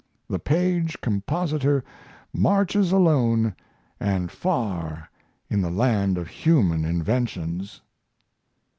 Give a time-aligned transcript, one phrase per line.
[0.27, 1.83] The Paige Compositor
[2.33, 3.55] marches alone
[3.99, 5.11] and far
[5.47, 7.81] in the land of human inventions.